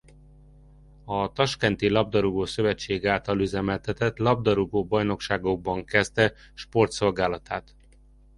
[1.05, 7.75] A Taskenti labdarúgó-szövetség által üzemeltetett labdarúgó bajnokságokban kezdte sportszolgálatát.